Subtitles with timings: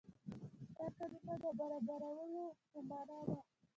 [0.77, 3.37] دا کلمه د برابرولو په معنا ده.